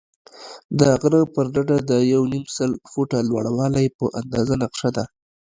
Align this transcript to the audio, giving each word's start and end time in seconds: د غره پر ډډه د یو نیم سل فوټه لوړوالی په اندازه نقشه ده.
د 0.79 0.81
غره 1.01 1.21
پر 1.33 1.45
ډډه 1.53 1.77
د 1.89 1.91
یو 2.13 2.21
نیم 2.31 2.45
سل 2.57 2.71
فوټه 2.91 3.19
لوړوالی 3.29 3.85
په 3.97 4.05
اندازه 4.19 4.53
نقشه 4.61 4.89
ده. 4.97 5.05